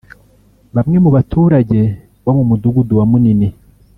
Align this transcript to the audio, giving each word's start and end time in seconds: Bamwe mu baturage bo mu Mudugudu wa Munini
Bamwe 0.75 0.97
mu 1.03 1.09
baturage 1.15 1.79
bo 2.23 2.31
mu 2.37 2.43
Mudugudu 2.49 2.93
wa 2.99 3.05
Munini 3.11 3.47